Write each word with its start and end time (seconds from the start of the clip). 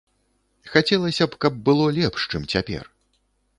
Хацелася 0.75 1.27
б, 1.29 1.39
каб 1.45 1.61
было 1.69 1.85
лепш, 1.99 2.27
чым 2.35 2.51
цяпер. 2.57 2.83